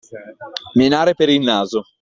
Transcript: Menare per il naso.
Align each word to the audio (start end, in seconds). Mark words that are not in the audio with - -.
Menare 0.73 1.13
per 1.13 1.29
il 1.29 1.41
naso. 1.43 1.83